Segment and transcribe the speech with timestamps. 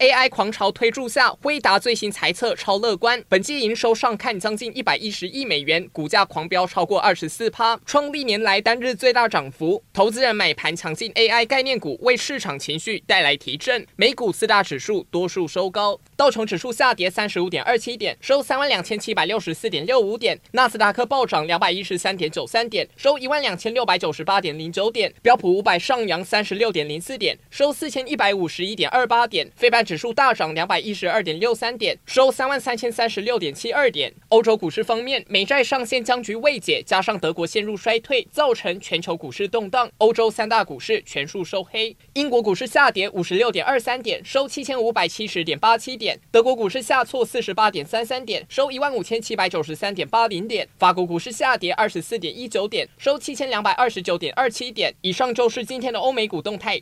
[0.00, 9.84] AI 狂潮推助下，辉达最新财测超乐观，本季营收上看将近一百一十亿美元，股价狂飙超过二十四趴，创历年来单日最大涨幅。
[9.92, 13.86] 投资人买盘抢进 AI 概念股，为市场情绪带来提振。
[13.96, 34.14] 美股四大指数多数收高，道琼指数下跌三十五点二七点，收三万两千七百六十四点六五点；纳斯达克暴涨两百一十三点九三点，收一万两千六百九十八点零九点；标普五百上扬三十六点零四点，收四千一百五十一点二八点；非半指数大涨两百一十二点六三点，收三万三千三十六点七二点。
[34.28, 39.90] 欧洲股市方面，美债上限僵局未解，加上德国陷入衰退，造成全球股市动荡。
[39.98, 41.96] 欧洲三大股市全数收黑。
[42.12, 46.20] 英国股市下跌五十六点二三点，收七千五百七十点八七点。
[46.30, 50.68] 德国股市下挫四十八点三三点，收一万五千七百九十三点八零点。
[50.78, 54.94] 法国股市下跌二十四点一九点，收七千两百二十九点二七点。
[55.00, 56.78] 以上就是今天的欧美股动态。